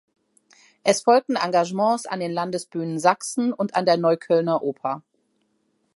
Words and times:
Es 0.83 1.03
folgten 1.03 1.35
Engagements 1.35 2.07
an 2.07 2.19
den 2.19 2.31
Landesbühnen 2.31 2.97
Sachsen 2.97 3.53
und 3.53 3.75
an 3.75 3.85
der 3.85 3.97
Neuköllner 3.97 4.63
Oper. 4.63 5.03